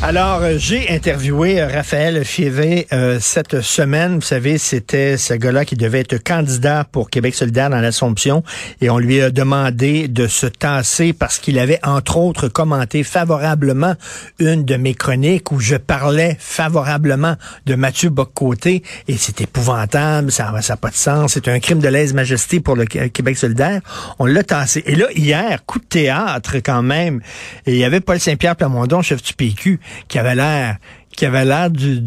Alors, 0.00 0.42
euh, 0.42 0.54
j'ai 0.58 0.90
interviewé 0.90 1.60
euh, 1.60 1.66
Raphaël 1.66 2.24
Fievé 2.24 2.86
euh, 2.92 3.18
cette 3.20 3.62
semaine. 3.62 4.14
Vous 4.14 4.20
savez, 4.20 4.56
c'était 4.56 5.16
ce 5.16 5.34
gars-là 5.34 5.64
qui 5.64 5.74
devait 5.74 5.98
être 5.98 6.22
candidat 6.22 6.84
pour 6.84 7.10
Québec 7.10 7.34
solidaire 7.34 7.68
dans 7.68 7.80
l'Assomption 7.80 8.44
et 8.80 8.90
on 8.90 8.98
lui 8.98 9.20
a 9.20 9.30
demandé 9.30 10.06
de 10.06 10.28
se 10.28 10.46
tasser 10.46 11.12
parce 11.12 11.40
qu'il 11.40 11.58
avait, 11.58 11.80
entre 11.82 12.16
autres, 12.16 12.46
commenté 12.46 13.02
favorablement 13.02 13.96
une 14.38 14.64
de 14.64 14.76
mes 14.76 14.94
chroniques 14.94 15.50
où 15.50 15.58
je 15.58 15.74
parlais 15.74 16.36
favorablement 16.38 17.34
de 17.66 17.74
Mathieu 17.74 18.08
Boccoté 18.08 18.84
et 19.08 19.16
c'est 19.16 19.40
épouvantable, 19.40 20.30
ça 20.30 20.52
n'a 20.52 20.76
pas 20.76 20.90
de 20.90 20.94
sens, 20.94 21.32
c'est 21.32 21.48
un 21.48 21.58
crime 21.58 21.80
de 21.80 21.88
lèse-majesté 21.88 22.60
pour 22.60 22.76
le 22.76 22.84
Québec 22.84 23.36
solidaire. 23.36 23.80
On 24.20 24.26
l'a 24.26 24.44
tassé. 24.44 24.80
Et 24.86 24.94
là, 24.94 25.06
hier, 25.16 25.66
coup 25.66 25.80
de 25.80 25.86
théâtre 25.86 26.58
quand 26.58 26.82
même, 26.82 27.20
et 27.66 27.72
il 27.72 27.78
y 27.78 27.84
avait 27.84 28.00
Paul 28.00 28.20
Saint-Pierre 28.20 28.54
Plamondon, 28.54 29.02
chef 29.02 29.22
du 29.22 29.34
PQ, 29.34 29.80
qui 30.08 30.18
avait 30.18 30.34
l'air 30.34 30.78
qui 31.18 31.26
avait 31.26 31.44
l'air 31.44 31.68
du, 31.68 32.00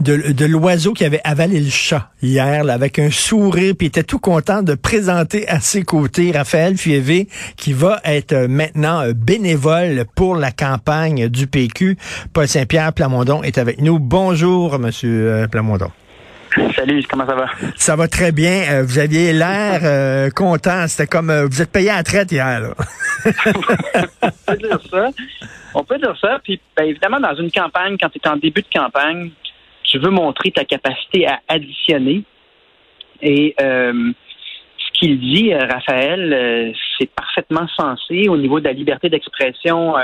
de, 0.00 0.44
l'oiseau 0.44 0.92
qui 0.92 1.04
avait 1.04 1.20
avalé 1.22 1.60
le 1.60 1.70
chat 1.70 2.10
hier, 2.20 2.64
là, 2.64 2.74
avec 2.74 2.98
un 2.98 3.12
sourire, 3.12 3.74
puis 3.78 3.86
était 3.86 4.02
tout 4.02 4.18
content 4.18 4.64
de 4.64 4.74
présenter 4.74 5.46
à 5.46 5.60
ses 5.60 5.84
côtés 5.84 6.32
Raphaël 6.32 6.76
Fievé, 6.76 7.28
qui 7.56 7.72
va 7.72 8.00
être 8.04 8.32
euh, 8.32 8.48
maintenant 8.48 9.02
euh, 9.02 9.12
bénévole 9.12 10.04
pour 10.16 10.34
la 10.34 10.50
campagne 10.50 11.28
du 11.28 11.46
PQ. 11.46 11.96
Paul 12.32 12.48
Saint-Pierre 12.48 12.92
Plamondon 12.92 13.44
est 13.44 13.58
avec 13.58 13.80
nous. 13.80 14.00
Bonjour, 14.00 14.80
Monsieur 14.80 15.30
euh, 15.30 15.46
Plamondon. 15.46 15.92
Salut, 16.74 17.02
comment 17.08 17.26
ça 17.26 17.34
va? 17.34 17.46
Ça 17.76 17.96
va 17.96 18.08
très 18.08 18.32
bien. 18.32 18.82
vous 18.82 18.98
aviez 18.98 19.32
l'air 19.32 20.30
content. 20.34 20.86
C'était 20.88 21.06
comme 21.06 21.32
vous 21.44 21.62
êtes 21.62 21.72
payé 21.72 21.90
à 21.90 21.96
la 21.96 22.02
traite 22.02 22.32
hier. 22.32 22.60
Là. 22.60 22.74
On 24.22 24.52
peut 24.52 24.56
dire 24.56 24.80
ça. 24.90 25.10
On 25.74 25.84
peut 25.84 25.98
dire 25.98 26.16
ça. 26.20 26.38
Puis, 26.42 26.60
ben, 26.76 26.84
évidemment, 26.84 27.20
dans 27.20 27.34
une 27.34 27.50
campagne, 27.50 27.96
quand 28.00 28.08
tu 28.08 28.18
es 28.18 28.28
en 28.28 28.36
début 28.36 28.62
de 28.62 28.68
campagne, 28.72 29.30
tu 29.84 29.98
veux 29.98 30.10
montrer 30.10 30.50
ta 30.50 30.64
capacité 30.64 31.26
à 31.26 31.40
additionner. 31.48 32.24
Et 33.22 33.54
euh, 33.60 34.12
ce 34.78 34.98
qu'il 34.98 35.20
dit, 35.20 35.52
euh, 35.52 35.66
Raphaël, 35.66 36.32
euh, 36.32 36.72
c'est 36.98 37.10
parfaitement 37.10 37.66
sensé 37.76 38.28
au 38.28 38.36
niveau 38.36 38.60
de 38.60 38.64
la 38.64 38.72
liberté 38.72 39.08
d'expression. 39.08 39.94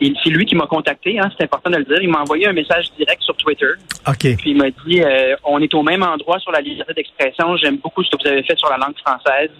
C'est 0.00 0.30
lui 0.30 0.46
qui 0.46 0.54
m'a 0.54 0.66
contacté, 0.66 1.18
hein, 1.18 1.30
c'est 1.36 1.44
important 1.44 1.70
de 1.70 1.76
le 1.76 1.84
dire. 1.84 1.98
Il 2.00 2.08
m'a 2.08 2.20
envoyé 2.20 2.46
un 2.46 2.52
message 2.52 2.86
direct 2.96 3.22
sur 3.22 3.36
Twitter. 3.36 3.70
OK. 4.06 4.36
Puis 4.36 4.50
il 4.50 4.56
m'a 4.56 4.70
dit 4.86 5.02
on 5.44 5.60
est 5.60 5.74
au 5.74 5.82
même 5.82 6.02
endroit 6.02 6.38
sur 6.38 6.52
la 6.52 6.60
liberté 6.60 6.94
d'expression. 6.94 7.56
J'aime 7.56 7.78
beaucoup 7.78 8.04
ce 8.04 8.10
que 8.10 8.16
vous 8.22 8.28
avez 8.28 8.42
fait 8.42 8.56
sur 8.56 8.68
la 8.70 8.76
langue 8.76 8.96
française. 8.98 9.50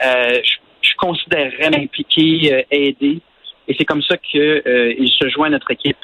je 0.00 0.62
je 0.82 0.92
considérerais 0.96 1.70
m'impliquer, 1.70 2.52
euh, 2.52 2.62
aider. 2.70 3.20
Et 3.68 3.74
c'est 3.78 3.84
comme 3.84 4.02
ça 4.02 4.16
qu'il 4.16 4.40
euh, 4.40 5.06
se 5.06 5.28
joint 5.28 5.46
à 5.46 5.50
notre 5.50 5.70
équipe. 5.70 5.96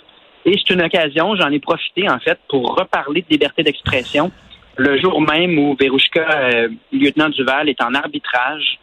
Et 0.45 0.53
c'est 0.53 0.73
une 0.73 0.83
occasion, 0.83 1.35
j'en 1.37 1.51
ai 1.51 1.59
profité 1.59 2.09
en 2.09 2.19
fait, 2.21 2.39
pour 2.49 2.77
reparler 2.77 3.23
de 3.23 3.27
liberté 3.29 3.63
d'expression 3.63 4.31
le 4.77 4.97
jour 5.01 5.21
même 5.21 5.59
où 5.59 5.77
Verouchka, 5.79 6.21
euh, 6.21 6.69
lieutenant 6.93 7.29
Duval, 7.31 7.69
est 7.69 7.83
en 7.83 7.95
arbitrage 7.95 8.79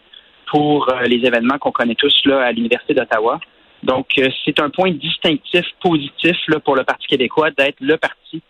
pour 0.48 0.94
les 1.06 1.26
événements 1.26 1.58
qu'on 1.58 1.72
connaît 1.72 1.96
tous 1.96 2.14
là 2.26 2.44
à 2.44 2.52
l'Université 2.52 2.94
d'Ottawa. 2.94 3.40
Donc, 3.86 4.08
c'est 4.44 4.60
un 4.60 4.70
point 4.70 4.92
distinctif, 4.92 5.66
positif 5.82 6.36
là, 6.48 6.60
pour 6.60 6.76
le 6.76 6.84
Parti 6.84 7.08
québécois 7.08 7.52
d'être 7.52 7.78
le 7.80 7.98
parti 7.98 8.42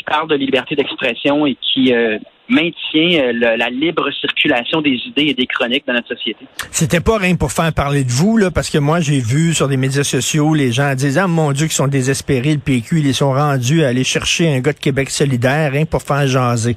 qui 0.00 0.04
parle 0.04 0.28
de 0.28 0.34
liberté 0.34 0.74
d'expression 0.74 1.44
et 1.44 1.56
qui 1.60 1.92
euh, 1.92 2.18
maintient 2.48 3.22
euh, 3.22 3.56
la 3.56 3.68
libre 3.68 4.10
circulation 4.12 4.80
des 4.80 4.98
idées 5.06 5.26
et 5.26 5.34
des 5.34 5.46
chroniques 5.46 5.86
dans 5.86 5.92
notre 5.92 6.08
société. 6.08 6.46
C'était 6.70 7.00
pas 7.00 7.18
rien 7.18 7.36
pour 7.36 7.52
faire 7.52 7.70
parler 7.74 8.04
de 8.04 8.10
vous, 8.10 8.38
là, 8.38 8.50
parce 8.50 8.70
que 8.70 8.78
moi, 8.78 9.00
j'ai 9.00 9.20
vu 9.20 9.52
sur 9.52 9.68
des 9.68 9.76
médias 9.76 10.02
sociaux 10.02 10.54
les 10.54 10.72
gens 10.72 10.94
disant, 10.94 11.24
ah, 11.24 11.28
mon 11.28 11.52
Dieu, 11.52 11.66
qu'ils 11.66 11.74
sont 11.74 11.88
désespérés, 11.88 12.54
le 12.54 12.60
PQ, 12.60 13.00
ils 13.00 13.14
sont 13.14 13.32
rendus 13.32 13.84
à 13.84 13.88
aller 13.88 14.04
chercher 14.04 14.48
un 14.48 14.60
gars 14.60 14.72
de 14.72 14.78
Québec 14.78 15.10
solidaire, 15.10 15.72
rien 15.72 15.84
pour 15.84 16.00
faire 16.00 16.26
jaser. 16.26 16.76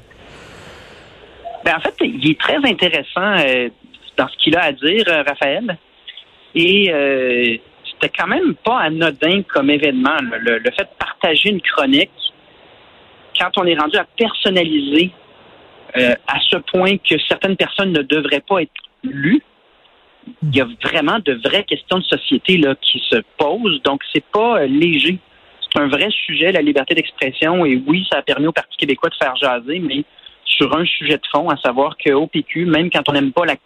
Ben, 1.64 1.76
en 1.76 1.80
fait, 1.80 1.94
il 2.02 2.30
est 2.30 2.38
très 2.38 2.56
intéressant 2.56 3.38
euh, 3.38 3.70
dans 4.18 4.28
ce 4.28 4.36
qu'il 4.36 4.54
a 4.54 4.64
à 4.64 4.72
dire, 4.72 5.06
Raphaël. 5.26 5.78
Et 6.54 6.92
c'était 8.04 8.16
quand 8.18 8.28
même 8.28 8.54
pas 8.54 8.80
anodin 8.80 9.42
comme 9.42 9.70
événement. 9.70 10.16
le, 10.20 10.58
fait 10.70 10.84
de 10.84 10.98
partager 10.98 11.50
une 11.50 11.60
chronique 11.60 12.10
quand 13.38 13.50
on 13.56 13.64
est 13.66 13.78
rendu 13.78 13.96
à 13.96 14.04
personnaliser 14.16 15.10
euh, 15.96 16.14
à 16.26 16.38
ce 16.50 16.56
point 16.56 16.96
que 16.98 17.16
certaines 17.28 17.56
personnes 17.56 17.92
ne 17.92 18.02
devraient 18.02 18.42
pas 18.46 18.62
être 18.62 18.70
lues, 19.02 19.42
il 20.42 20.54
y 20.54 20.60
a 20.60 20.68
vraiment 20.82 21.18
de 21.18 21.32
vraies 21.44 21.64
questions 21.64 21.98
de 21.98 22.04
société 22.04 22.56
là, 22.58 22.74
qui 22.80 23.02
se 23.10 23.16
posent. 23.38 23.82
Donc, 23.82 24.02
c'est 24.12 24.24
pas 24.24 24.60
euh, 24.60 24.66
léger. 24.66 25.18
C'est 25.60 25.80
un 25.80 25.88
vrai 25.88 26.08
sujet, 26.10 26.52
la 26.52 26.62
liberté 26.62 26.94
d'expression. 26.94 27.64
Et 27.64 27.82
oui, 27.86 28.06
ça 28.10 28.18
a 28.18 28.22
permis 28.22 28.46
au 28.46 28.52
Parti 28.52 28.76
québécois 28.76 29.10
de 29.10 29.16
faire 29.16 29.34
jaser, 29.36 29.80
mais 29.80 30.04
sur 30.44 30.76
un 30.76 30.84
sujet 30.84 31.16
de 31.16 31.26
fond, 31.32 31.48
à 31.48 31.56
savoir 31.56 31.96
qu'au 31.96 32.26
PQ, 32.26 32.66
même 32.66 32.90
quand 32.90 33.08
on 33.08 33.12
n'aime 33.12 33.32
pas 33.32 33.44
la, 33.44 33.56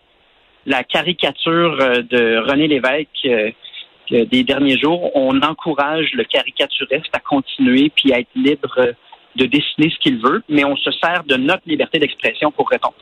la, 0.67 0.85
caricature 0.85 1.77
euh, 1.81 2.03
de 2.03 2.39
René 2.39 2.69
Lévesque 2.69 3.55
des 4.11 4.45
derniers 4.45 4.79
jours, 4.79 5.15
on 5.17 5.41
encourage 5.43 6.13
le 6.15 6.25
caricaturiste 6.25 7.11
à 7.13 7.21
continuer 7.21 7.91
puis 7.95 8.13
à 8.13 8.21
être 8.21 8.35
libre 8.35 8.95
de 9.39 9.47
dessiner 9.47 9.91
ce 9.91 9.99
qu'il 10.01 10.21
veut, 10.21 10.43
mais 10.49 10.65
on 10.65 10.77
se 10.77 10.91
sert 10.91 11.25
de 11.27 11.37
notre 11.37 11.63
liberté 11.67 11.99
d'expression 11.99 12.51
pour 12.51 12.69
répondre. 12.69 12.95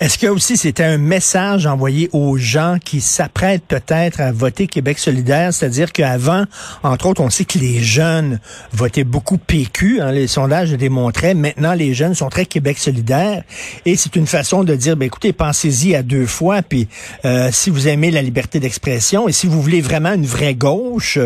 Est-ce 0.00 0.18
que 0.18 0.26
aussi 0.26 0.56
c'était 0.56 0.84
un 0.84 0.98
message 0.98 1.66
envoyé 1.66 2.10
aux 2.12 2.36
gens 2.36 2.76
qui 2.84 3.00
s'apprêtent 3.00 3.64
peut-être 3.64 4.20
à 4.20 4.32
voter 4.32 4.66
Québec 4.66 4.98
solidaire, 4.98 5.52
c'est-à-dire 5.52 5.92
qu'avant, 5.92 6.44
entre 6.82 7.06
autres, 7.06 7.22
on 7.22 7.30
sait 7.30 7.44
que 7.44 7.58
les 7.58 7.80
jeunes 7.80 8.40
votaient 8.72 9.04
beaucoup 9.04 9.38
PQ, 9.38 10.00
hein, 10.00 10.12
les 10.12 10.26
sondages 10.26 10.72
le 10.72 10.76
démontraient. 10.76 11.34
Maintenant, 11.34 11.74
les 11.74 11.94
jeunes 11.94 12.14
sont 12.14 12.28
très 12.28 12.44
Québec 12.44 12.78
solidaire, 12.78 13.44
et 13.86 13.96
c'est 13.96 14.16
une 14.16 14.26
façon 14.26 14.64
de 14.64 14.74
dire, 14.74 14.96
ben 14.96 15.06
écoutez, 15.06 15.32
pensez-y 15.32 15.94
à 15.94 16.02
deux 16.02 16.26
fois, 16.26 16.62
puis 16.62 16.88
euh, 17.24 17.48
si 17.50 17.70
vous 17.70 17.88
aimez 17.88 18.10
la 18.10 18.22
liberté 18.22 18.60
d'expression 18.60 19.28
et 19.28 19.32
si 19.32 19.46
vous 19.46 19.62
voulez 19.62 19.80
vraiment 19.80 20.12
une 20.12 20.26
vraie 20.26 20.54
gauche, 20.54 21.18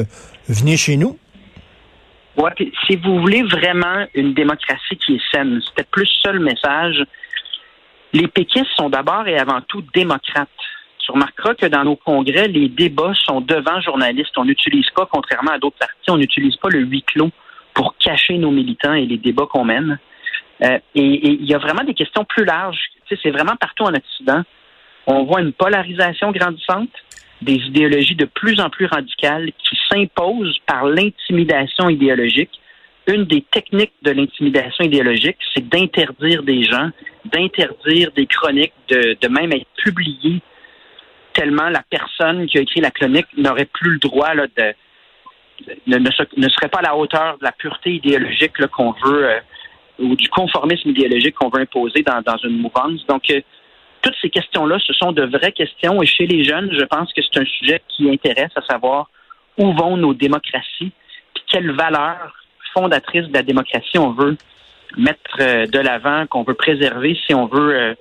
venez 0.48 0.76
chez 0.76 0.96
nous. 0.96 1.18
Si 2.86 2.96
vous 2.96 3.20
voulez 3.20 3.42
vraiment 3.42 4.06
une 4.14 4.34
démocratie 4.34 4.96
qui 4.96 5.14
est 5.14 5.34
saine, 5.34 5.60
c'était 5.66 5.88
plus 5.90 6.08
ça 6.22 6.32
le 6.32 6.40
message. 6.40 7.02
Les 8.12 8.28
péquistes 8.28 8.70
sont 8.76 8.90
d'abord 8.90 9.26
et 9.26 9.38
avant 9.38 9.60
tout 9.62 9.82
démocrates. 9.94 10.48
Tu 10.98 11.12
remarqueras 11.12 11.54
que 11.54 11.66
dans 11.66 11.84
nos 11.84 11.96
congrès, 11.96 12.48
les 12.48 12.68
débats 12.68 13.14
sont 13.14 13.40
devant 13.40 13.80
journalistes. 13.80 14.36
On 14.36 14.44
n'utilise 14.44 14.90
pas, 14.90 15.06
contrairement 15.10 15.52
à 15.52 15.58
d'autres 15.58 15.78
partis, 15.78 16.10
on 16.10 16.16
n'utilise 16.16 16.56
pas 16.56 16.68
le 16.68 16.80
huis 16.80 17.02
clos 17.02 17.30
pour 17.74 17.96
cacher 17.98 18.38
nos 18.38 18.50
militants 18.50 18.94
et 18.94 19.06
les 19.06 19.18
débats 19.18 19.46
qu'on 19.50 19.64
mène. 19.64 19.98
Euh, 20.62 20.78
et 20.94 21.30
il 21.30 21.44
y 21.44 21.54
a 21.54 21.58
vraiment 21.58 21.84
des 21.84 21.94
questions 21.94 22.24
plus 22.24 22.44
larges. 22.44 22.80
C'est 23.08 23.30
vraiment 23.30 23.56
partout 23.56 23.84
en 23.84 23.94
Occident. 23.94 24.42
On 25.06 25.24
voit 25.24 25.40
une 25.40 25.52
polarisation 25.52 26.32
grandissante 26.32 26.90
des 27.42 27.54
idéologies 27.54 28.14
de 28.14 28.24
plus 28.24 28.60
en 28.60 28.70
plus 28.70 28.86
radicales 28.86 29.50
qui 29.58 29.78
s'imposent 29.88 30.58
par 30.66 30.86
l'intimidation 30.86 31.88
idéologique. 31.88 32.60
Une 33.06 33.24
des 33.24 33.42
techniques 33.42 33.92
de 34.02 34.10
l'intimidation 34.10 34.84
idéologique, 34.84 35.36
c'est 35.54 35.68
d'interdire 35.68 36.42
des 36.42 36.64
gens, 36.64 36.90
d'interdire 37.26 38.10
des 38.16 38.26
chroniques, 38.26 38.72
de, 38.88 39.28
même 39.28 39.52
être 39.52 39.66
publiées 39.76 40.40
tellement 41.34 41.68
la 41.68 41.82
personne 41.90 42.46
qui 42.46 42.56
a 42.56 42.62
écrit 42.62 42.80
la 42.80 42.90
chronique 42.90 43.26
n'aurait 43.36 43.66
plus 43.66 43.92
le 43.92 43.98
droit 43.98 44.32
là, 44.34 44.46
de, 44.56 44.74
ne, 45.86 46.48
serait 46.48 46.68
pas 46.68 46.78
à 46.78 46.82
la 46.82 46.96
hauteur 46.96 47.36
de 47.38 47.44
la 47.44 47.52
pureté 47.52 47.94
idéologique 47.94 48.66
qu'on 48.68 48.92
veut 49.04 49.28
euh, 49.28 49.40
ou 49.98 50.16
du 50.16 50.28
conformisme 50.28 50.90
idéologique 50.90 51.34
qu'on 51.34 51.50
veut 51.50 51.60
imposer 51.60 52.02
dans, 52.02 52.22
dans 52.22 52.38
une 52.38 52.58
mouvance. 52.58 53.06
Donc, 53.06 53.30
euh, 53.30 53.40
toutes 54.02 54.14
ces 54.20 54.30
questions-là, 54.30 54.78
ce 54.78 54.92
sont 54.92 55.12
de 55.12 55.22
vraies 55.22 55.52
questions. 55.52 56.02
Et 56.02 56.06
chez 56.06 56.26
les 56.26 56.44
jeunes, 56.44 56.70
je 56.72 56.84
pense 56.84 57.12
que 57.12 57.22
c'est 57.22 57.40
un 57.40 57.44
sujet 57.44 57.82
qui 57.88 58.08
intéresse 58.10 58.52
à 58.56 58.62
savoir 58.62 59.10
où 59.58 59.72
vont 59.72 59.96
nos 59.96 60.14
démocraties, 60.14 60.92
puis 61.34 61.44
quelles 61.48 61.72
valeurs 61.72 62.34
fondatrices 62.74 63.28
de 63.28 63.32
la 63.32 63.42
démocratie 63.42 63.98
on 63.98 64.10
veut 64.10 64.36
mettre 64.96 65.36
euh, 65.40 65.66
de 65.66 65.78
l'avant, 65.78 66.26
qu'on 66.26 66.42
veut 66.42 66.54
préserver 66.54 67.18
si 67.26 67.34
on 67.34 67.46
veut 67.46 67.74
euh, 67.74 67.94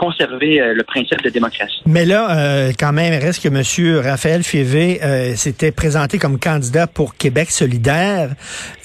conserver 0.00 0.62
euh, 0.62 0.72
le 0.72 0.82
principe 0.82 1.22
de 1.22 1.28
démocratie. 1.28 1.82
Mais 1.84 2.06
là, 2.06 2.30
euh, 2.30 2.72
quand 2.78 2.92
même, 2.92 3.12
reste 3.22 3.42
que 3.42 3.48
M. 3.48 4.00
Raphaël 4.02 4.42
Févé 4.42 4.98
euh, 5.02 5.36
s'était 5.36 5.72
présenté 5.72 6.18
comme 6.18 6.38
candidat 6.38 6.86
pour 6.86 7.16
Québec 7.16 7.50
solidaire. 7.50 8.30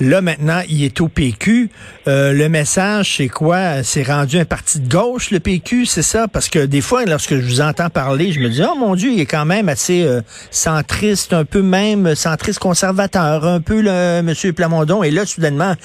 Là, 0.01 0.19
maintenant, 0.19 0.59
il 0.67 0.83
est 0.83 0.99
au 0.99 1.07
PQ. 1.07 1.69
le 2.05 2.47
message, 2.49 3.15
c'est 3.15 3.29
quoi? 3.29 3.81
C'est 3.83 4.03
rendu 4.03 4.37
un 4.37 4.45
parti 4.45 4.81
de 4.81 4.89
gauche, 4.89 5.31
le 5.31 5.39
PQ, 5.39 5.85
c'est 5.85 6.01
ça? 6.01 6.27
Parce 6.27 6.49
que 6.49 6.65
des 6.65 6.81
fois, 6.81 7.05
lorsque 7.05 7.35
je 7.35 7.45
vous 7.45 7.61
entends 7.61 7.89
parler, 7.89 8.33
je 8.33 8.41
me 8.41 8.49
dis, 8.49 8.61
oh 8.61 8.75
mon 8.77 8.95
Dieu, 8.95 9.11
il 9.13 9.19
est 9.21 9.25
quand 9.25 9.45
même 9.45 9.69
assez 9.69 10.05
centriste, 10.51 11.31
un 11.31 11.45
peu 11.45 11.61
même 11.61 12.13
centriste 12.15 12.59
conservateur, 12.59 13.45
un 13.45 13.61
peu, 13.61 13.79
le 13.81 14.19
M. 14.19 14.53
Plamondon. 14.53 15.01
Et 15.03 15.11
là, 15.11 15.25
soudainement, 15.25 15.75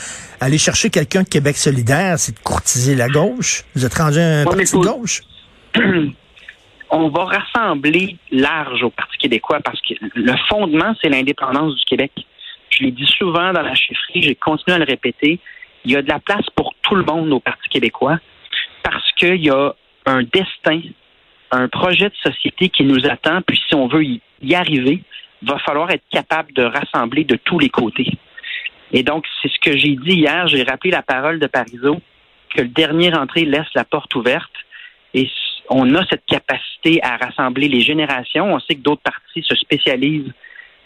aller 0.40 0.58
chercher 0.58 0.90
quelqu'un 0.90 1.22
de 1.22 1.28
Québec 1.28 1.56
solidaire, 1.56 2.18
c'est 2.18 2.34
de 2.34 2.40
courtiser 2.40 2.96
la 2.96 3.08
gauche. 3.08 3.64
Vous 3.76 3.84
êtes 3.84 3.94
rendu 3.94 4.18
un 4.18 4.44
parti 4.44 4.72
de 4.72 4.78
gauche? 4.78 5.19
on 6.90 7.08
va 7.08 7.24
rassembler 7.24 8.16
large 8.30 8.82
au 8.82 8.90
Parti 8.90 9.18
québécois 9.18 9.60
parce 9.64 9.80
que 9.80 9.94
le 10.14 10.34
fondement, 10.48 10.94
c'est 11.00 11.08
l'indépendance 11.08 11.76
du 11.76 11.84
Québec. 11.84 12.12
Je 12.70 12.84
l'ai 12.84 12.90
dit 12.90 13.06
souvent 13.06 13.52
dans 13.52 13.62
la 13.62 13.74
chiffrerie, 13.74 14.22
j'ai 14.22 14.34
continué 14.34 14.76
à 14.76 14.78
le 14.78 14.84
répéter. 14.84 15.38
Il 15.84 15.92
y 15.92 15.96
a 15.96 16.02
de 16.02 16.08
la 16.08 16.18
place 16.18 16.46
pour 16.54 16.74
tout 16.82 16.94
le 16.94 17.04
monde 17.04 17.32
au 17.32 17.40
Parti 17.40 17.68
québécois 17.68 18.18
parce 18.82 19.12
qu'il 19.12 19.42
y 19.44 19.50
a 19.50 19.74
un 20.06 20.22
destin, 20.22 20.80
un 21.50 21.68
projet 21.68 22.08
de 22.08 22.30
société 22.30 22.68
qui 22.68 22.84
nous 22.84 23.06
attend, 23.06 23.42
puis 23.42 23.60
si 23.68 23.74
on 23.74 23.86
veut 23.86 24.04
y, 24.04 24.54
arriver, 24.54 25.02
va 25.42 25.58
falloir 25.58 25.90
être 25.90 26.04
capable 26.10 26.52
de 26.52 26.62
rassembler 26.62 27.24
de 27.24 27.36
tous 27.36 27.58
les 27.58 27.70
côtés. 27.70 28.10
Et 28.92 29.02
donc, 29.02 29.26
c'est 29.40 29.50
ce 29.50 29.58
que 29.60 29.76
j'ai 29.76 29.96
dit 29.96 30.14
hier. 30.14 30.48
J'ai 30.48 30.62
rappelé 30.62 30.90
la 30.90 31.02
parole 31.02 31.38
de 31.38 31.46
Parizeau, 31.46 32.00
que 32.54 32.62
le 32.62 32.68
dernier 32.68 33.14
entrée 33.14 33.44
laisse 33.44 33.72
la 33.74 33.84
porte 33.84 34.14
ouverte. 34.14 34.50
Et 35.14 35.30
on 35.70 35.94
a 35.94 36.04
cette 36.10 36.26
capacité 36.26 37.00
à 37.02 37.16
rassembler 37.16 37.68
les 37.68 37.80
générations. 37.80 38.52
On 38.52 38.58
sait 38.60 38.74
que 38.74 38.80
d'autres 38.80 39.02
partis 39.02 39.42
se 39.42 39.54
spécialisent 39.54 40.32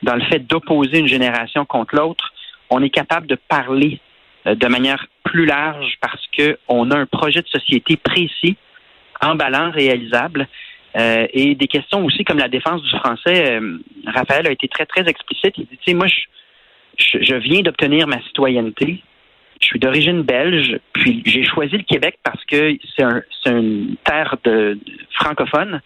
dans 0.03 0.15
le 0.15 0.23
fait 0.23 0.41
d'opposer 0.41 0.99
une 0.99 1.09
génération 1.09 1.65
contre 1.65 1.97
l'autre. 1.97 2.33
On 2.69 2.83
est 2.83 2.91
capable 2.91 3.27
de 3.27 3.37
parler 3.49 3.99
euh, 4.47 4.55
de 4.55 4.67
manière 4.69 5.07
plus 5.25 5.47
large 5.47 5.95
parce 6.03 6.23
qu'on 6.37 6.91
a 6.91 6.97
un 6.97 7.07
projet 7.07 7.41
de 7.41 7.49
société 7.49 7.97
précis, 7.97 8.57
emballant, 9.23 9.71
réalisable. 9.71 10.47
Euh, 10.97 11.27
et 11.33 11.57
des 11.57 11.67
questions 11.67 12.05
aussi 12.05 12.23
comme 12.23 12.39
la 12.39 12.49
défense 12.49 12.81
du 12.83 12.91
français. 12.91 13.59
Euh, 13.59 13.79
Raphaël 14.07 14.47
a 14.47 14.53
été 14.53 14.69
très, 14.69 14.87
très 14.87 15.09
explicite. 15.09 15.55
Il 15.57 15.67
dit, 15.67 15.79
tu 15.79 15.91
sais, 15.91 15.95
moi, 15.95 16.07
je 16.99 17.35
viens 17.35 17.63
d'obtenir 17.63 18.07
ma 18.07 18.23
citoyenneté 18.23 19.03
je 19.65 19.71
suis 19.71 19.79
d'origine 19.79 20.23
belge, 20.23 20.79
puis 20.93 21.23
j'ai 21.25 21.43
choisi 21.43 21.79
le 21.79 21.85
Québec 21.85 22.19
parce 22.23 22.45
que 22.45 22.77
c'est 22.95 23.03
un, 23.03 23.23
une 23.47 23.97
terre 24.05 24.37
de, 24.45 24.79
francophone. 25.13 25.81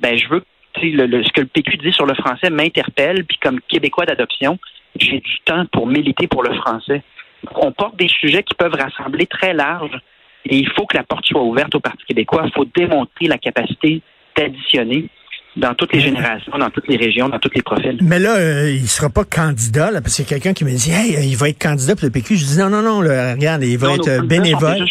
Ben, 0.00 0.16
je 0.16 0.26
veux 0.28 0.40
que 0.40 0.80
ce 0.80 1.32
que 1.32 1.42
le 1.42 1.46
PQ 1.46 1.76
dit 1.76 1.92
sur 1.92 2.06
le 2.06 2.14
français 2.14 2.48
m'interpelle, 2.48 3.24
puis 3.26 3.36
comme 3.42 3.60
Québécois 3.68 4.06
d'adoption, 4.06 4.58
j'ai 4.96 5.20
du 5.20 5.40
temps 5.44 5.66
pour 5.66 5.86
militer 5.86 6.28
pour 6.28 6.42
le 6.42 6.54
français. 6.54 7.02
On 7.56 7.72
porte 7.72 7.96
des 7.96 8.08
sujets 8.08 8.42
qui 8.42 8.54
peuvent 8.54 8.74
rassembler 8.74 9.26
très 9.26 9.52
large 9.52 9.98
et 10.46 10.56
il 10.56 10.68
faut 10.70 10.86
que 10.86 10.96
la 10.96 11.02
porte 11.02 11.26
soit 11.26 11.42
ouverte 11.42 11.74
au 11.74 11.80
Parti 11.80 12.04
québécois. 12.06 12.44
Il 12.46 12.52
faut 12.52 12.64
démontrer 12.64 13.26
la 13.26 13.36
capacité 13.36 14.00
d'additionner 14.34 15.08
dans 15.56 15.74
toutes 15.74 15.92
les 15.92 16.00
générations, 16.00 16.56
dans 16.58 16.70
toutes 16.70 16.86
les 16.88 16.96
régions, 16.96 17.28
dans 17.28 17.38
tous 17.38 17.50
les 17.54 17.62
profils. 17.62 17.98
Mais 18.02 18.18
là, 18.18 18.36
euh, 18.36 18.70
il 18.70 18.88
sera 18.88 19.10
pas 19.10 19.24
candidat, 19.24 19.90
là, 19.90 20.00
parce 20.00 20.14
qu'il 20.14 20.24
y 20.24 20.26
a 20.26 20.30
quelqu'un 20.30 20.52
qui 20.52 20.64
me 20.64 20.70
dit, 20.70 20.90
hey, 20.92 21.28
il 21.28 21.36
va 21.36 21.48
être 21.48 21.58
candidat 21.58 21.96
pour 21.96 22.04
le 22.04 22.10
PQ. 22.10 22.36
Je 22.36 22.44
dis, 22.44 22.58
non, 22.58 22.70
non, 22.70 22.82
non, 22.82 22.98
regarde, 22.98 23.64
il 23.64 23.76
va 23.76 23.94
être 23.94 24.22
bénévole. 24.26 24.84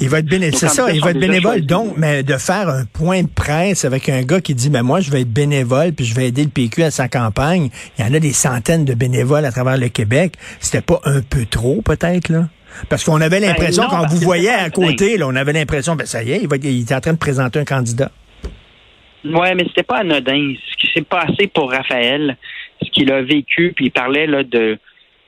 Il 0.00 0.08
va 0.08 0.18
être 0.18 0.26
bénévole. 0.26 0.58
C'est 0.58 0.68
ça, 0.68 0.90
il 0.90 1.00
va 1.00 1.10
être 1.10 1.20
bénévole. 1.20 1.62
Donc, 1.62 1.94
mais 1.96 2.22
de 2.22 2.36
faire 2.36 2.68
un 2.68 2.84
point 2.84 3.22
de 3.22 3.28
presse 3.28 3.84
avec 3.84 4.08
un 4.08 4.22
gars 4.22 4.40
qui 4.40 4.54
dit, 4.54 4.70
ben 4.70 4.82
moi, 4.82 5.00
je 5.00 5.10
vais 5.10 5.20
être 5.22 5.32
bénévole, 5.32 5.92
puis 5.92 6.04
je 6.04 6.14
vais 6.14 6.28
aider 6.28 6.42
le 6.44 6.50
PQ 6.50 6.82
à 6.84 6.90
sa 6.90 7.08
campagne. 7.08 7.70
Il 7.98 8.04
y 8.04 8.08
en 8.08 8.12
a 8.12 8.18
des 8.18 8.32
centaines 8.32 8.84
de 8.84 8.94
bénévoles 8.94 9.44
à 9.44 9.52
travers 9.52 9.78
le 9.78 9.88
Québec. 9.88 10.34
C'était 10.60 10.82
pas 10.82 11.00
un 11.04 11.20
peu 11.20 11.46
trop, 11.46 11.80
peut-être, 11.82 12.28
là? 12.28 12.48
Parce 12.88 13.04
qu'on 13.04 13.20
avait 13.20 13.40
ben 13.40 13.48
l'impression, 13.48 13.84
quand 13.88 14.06
vous 14.06 14.16
voyait 14.16 14.48
à 14.48 14.70
côté, 14.70 15.18
là, 15.18 15.26
on 15.28 15.36
avait 15.36 15.52
l'impression, 15.52 15.94
ben 15.94 16.06
ça 16.06 16.22
y 16.22 16.32
est, 16.32 16.40
il, 16.42 16.48
va, 16.48 16.56
il 16.56 16.80
est 16.80 16.92
en 16.92 17.00
train 17.00 17.12
de 17.12 17.18
présenter 17.18 17.58
un 17.58 17.64
candidat. 17.64 18.10
Ouais, 19.24 19.54
mais 19.54 19.64
c'était 19.68 19.84
pas 19.84 19.98
anodin. 19.98 20.54
Ce 20.70 20.76
qui 20.76 20.92
s'est 20.92 21.04
passé 21.04 21.46
pour 21.46 21.70
Raphaël, 21.70 22.36
ce 22.82 22.90
qu'il 22.90 23.12
a 23.12 23.22
vécu, 23.22 23.72
puis 23.74 23.86
il 23.86 23.90
parlait 23.92 24.26
là 24.26 24.42
de 24.42 24.78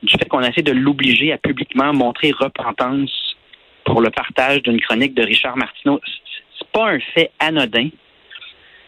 du 0.02 0.12
fait 0.19 0.29
qu'on 0.29 0.43
essaie 0.43 0.62
de 0.62 0.73
l'obliger 0.73 1.32
à 1.32 1.38
publiquement 1.38 1.94
montrer 1.94 2.31
repentance 2.31 3.37
pour 3.85 4.02
le 4.02 4.11
partage 4.11 4.62
d'une 4.62 4.81
chronique 4.81 5.14
de 5.14 5.23
Richard 5.23 5.56
Martineau. 5.56 6.00
C'est 6.58 6.69
pas 6.69 6.91
un 6.91 7.00
fait 7.14 7.31
anodin. 7.38 7.88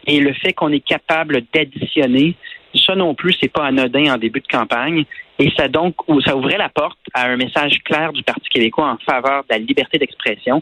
Et 0.05 0.19
le 0.19 0.33
fait 0.33 0.53
qu'on 0.53 0.71
est 0.71 0.85
capable 0.85 1.41
d'additionner, 1.53 2.35
ça 2.85 2.95
non 2.95 3.15
plus, 3.15 3.35
c'est 3.41 3.51
pas 3.51 3.65
anodin 3.65 4.13
en 4.13 4.17
début 4.17 4.41
de 4.41 4.47
campagne. 4.47 5.05
Et 5.39 5.51
ça 5.57 5.67
donc, 5.67 5.95
ça 6.25 6.35
ouvrait 6.35 6.57
la 6.57 6.69
porte 6.69 6.99
à 7.13 7.25
un 7.25 7.35
message 7.35 7.79
clair 7.83 8.13
du 8.13 8.23
Parti 8.23 8.47
québécois 8.49 8.89
en 8.89 8.97
faveur 8.97 9.43
de 9.43 9.47
la 9.49 9.57
liberté 9.57 9.97
d'expression. 9.97 10.61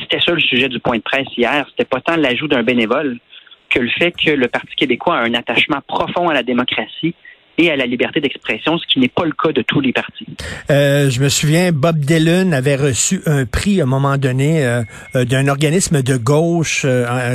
C'était 0.00 0.20
ça 0.20 0.32
le 0.32 0.40
sujet 0.40 0.68
du 0.68 0.78
point 0.78 0.96
de 0.96 1.02
presse 1.02 1.28
hier. 1.36 1.66
C'était 1.70 1.84
pas 1.84 2.00
tant 2.00 2.16
l'ajout 2.16 2.48
d'un 2.48 2.62
bénévole 2.62 3.18
que 3.70 3.80
le 3.80 3.90
fait 3.90 4.12
que 4.12 4.30
le 4.30 4.48
Parti 4.48 4.74
québécois 4.76 5.18
a 5.18 5.22
un 5.22 5.34
attachement 5.34 5.80
profond 5.86 6.28
à 6.28 6.34
la 6.34 6.42
démocratie 6.42 7.14
et 7.58 7.70
à 7.70 7.76
la 7.76 7.86
liberté 7.86 8.20
d'expression, 8.20 8.78
ce 8.78 8.86
qui 8.86 9.00
n'est 9.00 9.08
pas 9.08 9.24
le 9.24 9.32
cas 9.32 9.52
de 9.52 9.62
tous 9.62 9.80
les 9.80 9.92
partis. 9.92 10.26
Euh, 10.70 11.08
je 11.10 11.20
me 11.20 11.28
souviens, 11.28 11.72
Bob 11.72 11.98
Dylan 11.98 12.52
avait 12.52 12.76
reçu 12.76 13.22
un 13.26 13.46
prix 13.46 13.80
à 13.80 13.84
un 13.84 13.86
moment 13.86 14.18
donné 14.18 14.64
euh, 14.64 14.82
euh, 15.14 15.24
d'un 15.24 15.48
organisme 15.48 16.02
de 16.02 16.16
gauche 16.16 16.86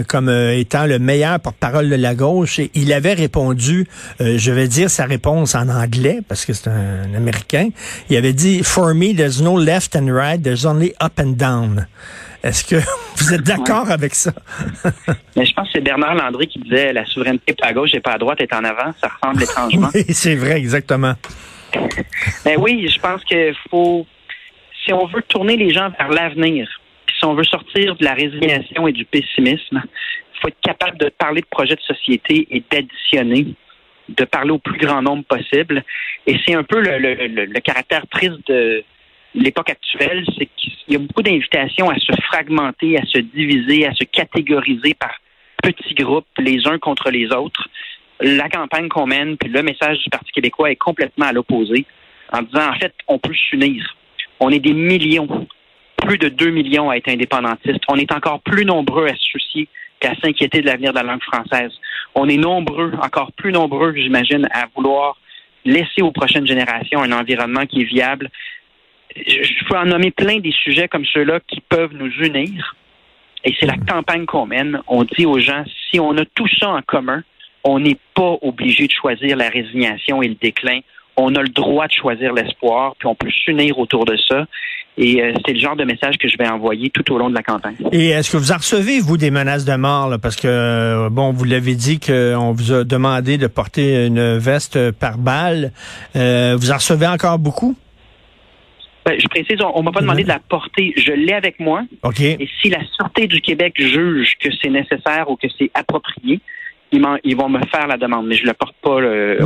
comme 0.08 0.30
étant 0.30 0.86
le 0.86 1.00
meilleur 1.00 1.40
porte-parole 1.40 1.90
de 1.90 1.96
la 1.96 2.16
gauche 2.16 2.60
et 2.60 2.72
il 2.74 2.94
avait 2.94 3.14
répondu, 3.14 3.88
je 4.20 4.52
vais 4.52 4.68
dire 4.68 4.90
sa 4.90 5.06
réponse 5.06 5.56
en 5.56 5.70
anglais 5.70 6.20
parce 6.28 6.46
que 6.46 6.54
c'est 6.54 6.70
un 6.70 7.14
Américain, 7.16 7.70
il 8.10 8.18
avait 8.18 8.34
dit, 8.34 8.62
For 8.64 8.94
me, 8.94 9.16
there's 9.16 9.42
no 9.42 9.58
left 9.58 9.96
and 9.96 10.12
right, 10.12 10.42
there's 10.42 10.66
only 10.66 10.94
up 11.02 11.20
and 11.20 11.34
down. 11.38 11.88
Est-ce 12.44 12.66
que 12.66 12.76
vous 13.18 13.34
êtes 13.34 13.44
d'accord 13.44 13.90
avec 13.90 14.16
ça? 14.16 14.32
Mais 15.36 15.46
je 15.46 15.54
pense 15.54 15.68
que 15.68 15.74
c'est 15.74 15.82
Bernard 15.82 16.16
Landry 16.16 16.48
qui 16.48 16.60
disait 16.60 16.94
la 16.94 17.06
souveraineté 17.06 17.54
pas 17.54 17.68
à 17.68 17.74
gauche 17.74 17.94
et 17.94 18.00
pas 18.00 18.14
à 18.14 18.18
droite 18.18 18.42
est 18.42 18.54
en 18.54 18.64
avant. 18.64 18.94
Ça 19.00 19.10
ressemble 19.10 19.44
étrangement. 19.44 19.90
oui, 19.94 20.06
c'est 20.10 20.36
vrai, 20.36 20.58
exactement. 20.58 21.14
Mais 22.46 22.58
oui, 22.58 22.90
je 22.90 23.00
pense 23.00 23.24
qu'il 23.24 23.56
faut, 23.70 24.06
si 24.84 24.92
on 24.92 25.06
veut 25.08 25.22
tourner 25.22 25.56
les 25.56 25.74
gens 25.74 25.90
vers 25.98 26.10
l'avenir, 26.10 26.68
si 27.18 27.26
on 27.26 27.36
veut 27.36 27.44
sortir 27.44 27.96
de 27.96 28.04
la 28.04 28.14
résignation 28.14 28.88
et 28.88 28.92
du 28.92 29.06
pessimisme, 29.06 29.82
il 29.84 30.40
faut 30.42 30.48
être 30.48 30.62
capable 30.62 30.98
de 30.98 31.10
parler 31.10 31.42
de 31.42 31.48
projets 31.48 31.76
de 31.76 31.82
société 31.82 32.48
et 32.50 32.64
d'additionner, 32.72 33.54
de 34.10 34.26
parler 34.26 34.52
au 34.52 34.58
plus 34.58 34.80
grand 34.80 35.02
nombre 35.02 35.24
possible. 35.26 35.84
Et 36.26 36.38
c'est 36.46 36.56
un 36.56 36.64
peu 36.64 36.82
le 36.82 37.60
caractère 37.60 38.06
triste 38.08 38.40
de, 38.48 38.84
l'époque 39.34 39.70
actuelle, 39.70 40.26
c'est 40.38 40.50
qu'il 40.58 40.74
y 40.90 40.96
a 40.96 41.00
beaucoup 41.00 41.22
d'invitations 41.22 41.90
à 41.90 41.98
se 41.98 42.12
fragmenter, 42.24 42.98
à 42.98 43.06
se 43.06 43.20
diviser, 43.20 43.86
à 43.86 43.94
se 43.94 44.04
catégoriser 44.04 44.94
par 44.94 45.12
petits 45.62 45.94
groupes, 45.94 46.28
les 46.38 46.68
uns 46.68 46.80
contre 46.80 47.12
les 47.12 47.32
autres. 47.32 47.68
La 48.20 48.50
campagne 48.50 48.88
qu'on 48.90 49.08
mène, 49.08 49.38
puis 49.38 49.50
le 49.50 49.64
message 49.64 50.00
du 50.00 50.10
Parti 50.10 50.32
québécois 50.32 50.72
est 50.72 50.76
complètement 50.76 51.28
à 51.28 51.34
l'opposé, 51.34 51.86
en 52.32 52.42
disant, 52.42 52.70
en 52.70 52.76
fait, 52.76 52.94
on 53.08 53.20
peut 53.20 53.34
s'unir. 53.34 53.96
On 54.40 54.50
est 54.50 54.60
des 54.60 54.74
millions, 54.74 55.48
plus 55.98 56.18
de 56.18 56.30
deux 56.30 56.50
millions 56.50 56.90
à 56.90 56.98
être 56.98 57.10
indépendantistes. 57.10 57.84
On 57.88 57.96
est 57.96 58.12
encore 58.12 58.42
plus 58.42 58.66
nombreux 58.66 59.08
à 59.08 59.16
se 59.16 59.32
soucier 59.32 59.68
qu'à 60.00 60.14
s'inquiéter 60.16 60.62
de 60.62 60.66
l'avenir 60.66 60.92
de 60.94 60.98
la 60.98 61.04
langue 61.04 61.22
française. 61.22 61.72
On 62.16 62.28
est 62.28 62.38
nombreux, 62.38 62.92
encore 63.02 63.32
plus 63.34 63.52
nombreux, 63.52 63.94
j'imagine, 63.96 64.48
à 64.52 64.66
vouloir 64.76 65.18
laisser 65.64 66.02
aux 66.02 66.12
prochaines 66.12 66.48
générations 66.48 67.02
un 67.02 67.12
environnement 67.12 67.66
qui 67.68 67.82
est 67.82 67.86
viable, 67.86 68.30
je 69.16 69.66
peux 69.68 69.78
en 69.78 69.86
nommer 69.86 70.12
plein 70.12 70.40
des 70.40 70.52
sujets 70.52 70.88
comme 70.88 71.06
ceux-là 71.06 71.40
qui 71.48 71.62
peuvent 71.62 71.94
nous 71.94 72.12
unir. 72.26 72.76
Et 73.44 73.54
c'est 73.60 73.66
la 73.66 73.78
mm. 73.78 73.86
campagne 73.86 74.26
qu'on 74.26 74.46
mène. 74.46 74.80
On 74.88 75.04
dit 75.04 75.26
aux 75.26 75.40
gens, 75.40 75.64
si 75.90 76.00
on 76.00 76.18
a 76.18 76.26
tout 76.26 76.48
ça 76.60 76.70
en 76.70 76.82
commun, 76.82 77.24
on 77.64 77.80
n'est 77.80 77.98
pas 78.16 78.38
obligé 78.42 78.88
de 78.88 78.92
choisir 78.92 79.38
la 79.38 79.50
résignation 79.50 80.22
et 80.22 80.28
le 80.28 80.36
déclin. 80.36 80.80
On 81.18 81.36
a 81.36 81.42
le 81.42 81.50
droit 81.50 81.88
de 81.88 81.92
choisir 81.92 82.34
l'espoir, 82.34 82.96
puis 82.98 83.08
on 83.08 83.16
peut 83.16 83.30
s'unir 83.30 83.78
autour 83.78 84.06
de 84.06 84.16
ça. 84.28 84.46
Et 84.98 85.22
euh, 85.22 85.34
c'est 85.46 85.54
le 85.54 85.60
genre 85.60 85.76
de 85.76 85.84
message 85.84 86.18
que 86.18 86.28
je 86.28 86.38
vais 86.38 86.48
envoyer 86.48 86.90
tout 86.90 87.14
au 87.14 87.18
long 87.18 87.30
de 87.30 87.36
la 87.36 87.44
campagne. 87.44 87.76
Et 87.92 88.10
est-ce 88.10 88.32
que 88.32 88.38
vous 88.38 88.52
en 88.52 88.58
recevez, 88.58 89.00
vous, 89.00 89.18
des 89.18 89.32
menaces 89.32 89.66
de 89.66 89.76
mort? 89.76 90.14
Parce 90.22 90.36
que, 90.36 90.48
euh, 90.48 91.10
bon, 91.10 91.32
vous 91.32 91.46
l'avez 91.46 91.76
dit 91.76 92.00
qu'on 92.00 92.52
vous 92.52 92.74
a 92.74 92.84
demandé 92.84 93.38
de 93.38 93.48
porter 93.48 94.06
une 94.08 94.38
veste 94.38 94.92
par 94.92 95.18
balle. 95.18 95.72
Euh, 96.16 96.56
vous 96.60 96.72
en 96.72 96.76
recevez 96.76 97.08
encore 97.08 97.40
beaucoup? 97.40 97.76
Ben, 99.06 99.20
je 99.20 99.28
précise, 99.28 99.58
on, 99.62 99.80
ne 99.80 99.86
m'a 99.86 99.92
pas 99.92 100.02
demandé 100.02 100.24
de 100.24 100.28
la 100.28 100.40
porter. 100.40 100.94
Je 100.96 101.12
l'ai 101.12 101.34
avec 101.34 101.60
moi. 101.60 101.84
OK. 102.04 102.22
Et 102.22 102.48
si 102.62 102.70
la 102.70 102.80
Sûreté 102.96 103.28
du 103.28 103.42
Québec 103.42 103.74
juge 103.78 104.36
que 104.40 104.50
c'est 104.62 104.70
nécessaire 104.70 105.30
ou 105.30 105.36
que 105.36 105.48
c'est 105.58 105.72
approprié, 105.74 106.40
ils, 107.24 107.36
vont 107.36 107.50
me 107.50 107.60
faire 107.72 107.88
la 107.88 107.98
demande, 107.98 108.28
mais 108.28 108.36
je 108.36 108.46
le 108.46 108.54
porte 108.54 108.76
pas. 108.82 109.00